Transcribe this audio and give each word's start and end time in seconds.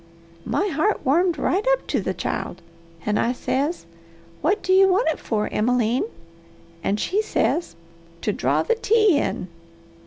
My 0.47 0.67
heart 0.69 1.01
warmed 1.05 1.37
right 1.37 1.63
up 1.73 1.85
to 1.85 2.01
the 2.01 2.15
child, 2.15 2.63
and 3.05 3.19
I 3.19 3.33
says, 3.33 3.85
'What 4.41 4.63
do 4.63 4.73
you 4.73 4.87
want 4.87 5.07
it 5.09 5.19
for, 5.19 5.47
Emmeline?' 5.49 6.09
And 6.83 6.99
she 6.99 7.21
says, 7.21 7.75
'To 8.21 8.33
draw 8.33 8.63
the 8.63 8.73
tea 8.73 9.19
in.' 9.19 9.47